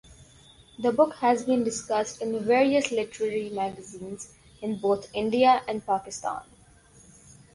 [0.79, 6.41] The book has been discussed in various literary magazines in both India and Pakistan.